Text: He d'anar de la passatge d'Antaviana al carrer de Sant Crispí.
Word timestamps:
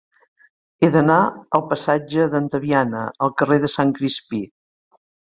He 0.83 0.87
d'anar 0.93 1.17
de 1.41 1.57
la 1.59 1.59
passatge 1.73 2.25
d'Antaviana 2.35 3.01
al 3.27 3.33
carrer 3.41 3.59
de 3.65 3.69
Sant 3.75 3.93
Crispí. 3.99 4.41